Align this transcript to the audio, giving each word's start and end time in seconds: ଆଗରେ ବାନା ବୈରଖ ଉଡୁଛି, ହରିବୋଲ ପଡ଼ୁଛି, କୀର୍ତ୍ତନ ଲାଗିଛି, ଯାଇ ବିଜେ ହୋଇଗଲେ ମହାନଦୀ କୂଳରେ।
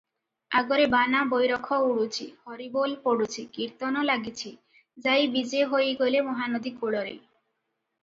ଆଗରେ 0.59 0.85
ବାନା 0.93 1.19
ବୈରଖ 1.33 1.77
ଉଡୁଛି, 1.89 2.27
ହରିବୋଲ 2.47 2.97
ପଡ଼ୁଛି, 3.05 3.47
କୀର୍ତ୍ତନ 3.59 4.05
ଲାଗିଛି, 4.11 4.57
ଯାଇ 5.09 5.33
ବିଜେ 5.39 5.65
ହୋଇଗଲେ 5.77 6.27
ମହାନଦୀ 6.33 6.79
କୂଳରେ। 6.83 7.17